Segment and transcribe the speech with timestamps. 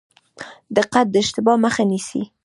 [0.75, 2.21] دقت د اشتباه مخه نیسي